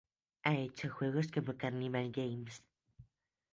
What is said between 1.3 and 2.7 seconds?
como Carnival Games